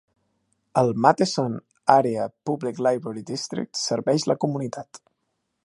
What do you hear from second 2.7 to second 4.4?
Library District serveix la